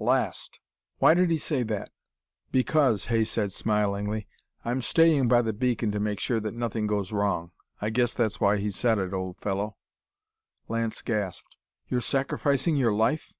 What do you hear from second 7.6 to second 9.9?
I guess that's why he said it, old fellow...."